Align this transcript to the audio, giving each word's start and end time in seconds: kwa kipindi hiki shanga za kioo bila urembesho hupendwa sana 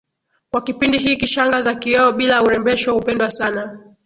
kwa 0.49 0.61
kipindi 0.63 0.97
hiki 0.97 1.27
shanga 1.27 1.61
za 1.61 1.75
kioo 1.75 2.11
bila 2.11 2.43
urembesho 2.43 2.93
hupendwa 2.93 3.29
sana 3.29 3.79